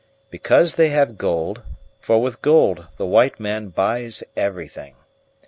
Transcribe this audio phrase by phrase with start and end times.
[0.31, 1.61] Because they have gold,
[1.99, 4.95] for with gold the white man buys everything.